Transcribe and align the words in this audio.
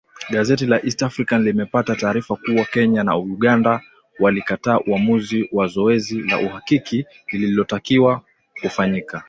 Gazeti 0.33 0.65
la 0.69 0.77
East 0.87 1.01
African 1.03 1.43
limepata 1.43 1.95
taarifa 1.95 2.35
kuwa 2.35 2.65
Kenya 2.65 3.03
na 3.03 3.17
Uganda 3.17 3.81
walikataa 4.19 4.79
uamuzi 4.87 5.49
wa 5.51 5.67
zoezi 5.67 6.21
la 6.21 6.39
uhakiki 6.39 7.05
lililotakiwa 7.31 8.23
kufanyika 8.61 9.19